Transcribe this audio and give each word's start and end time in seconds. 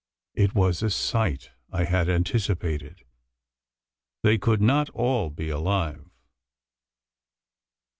It 0.33 0.55
was 0.55 0.81
a 0.81 0.89
sight 0.89 1.51
I 1.71 1.83
had 1.83 2.09
anticipated. 2.09 3.03
They 4.23 4.39
could 4.39 4.59
not 4.59 4.89
all 4.95 5.29
be 5.29 5.49
alive. 5.49 6.09